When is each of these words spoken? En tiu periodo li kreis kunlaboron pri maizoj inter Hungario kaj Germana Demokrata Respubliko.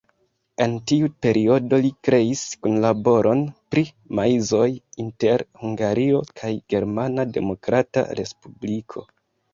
En 0.63 0.71
tiu 0.91 1.09
periodo 1.25 1.79
li 1.83 1.91
kreis 2.07 2.41
kunlaboron 2.65 3.43
pri 3.75 3.85
maizoj 4.21 4.67
inter 5.05 5.45
Hungario 5.65 6.25
kaj 6.41 6.51
Germana 6.75 7.31
Demokrata 7.39 8.09
Respubliko. 8.23 9.07